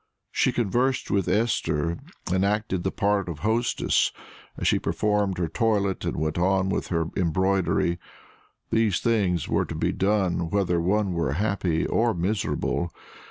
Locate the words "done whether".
9.91-10.81